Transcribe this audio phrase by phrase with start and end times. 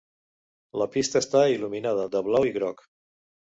[0.83, 2.87] La pista està il·luminada de blau i groc.